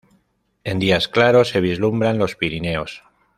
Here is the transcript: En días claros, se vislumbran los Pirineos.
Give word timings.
En 0.63 0.79
días 0.79 1.07
claros, 1.07 1.49
se 1.49 1.61
vislumbran 1.61 2.17
los 2.17 2.35
Pirineos. 2.35 3.03